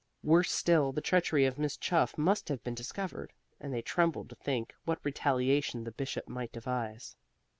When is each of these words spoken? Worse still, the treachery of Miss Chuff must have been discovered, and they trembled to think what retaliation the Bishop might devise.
Worse 0.23 0.49
still, 0.51 0.91
the 0.91 0.99
treachery 0.99 1.45
of 1.45 1.59
Miss 1.59 1.77
Chuff 1.77 2.17
must 2.17 2.49
have 2.49 2.63
been 2.63 2.73
discovered, 2.73 3.33
and 3.59 3.71
they 3.71 3.83
trembled 3.83 4.29
to 4.29 4.35
think 4.35 4.73
what 4.83 4.97
retaliation 5.03 5.83
the 5.83 5.91
Bishop 5.91 6.27
might 6.27 6.51
devise. 6.51 7.15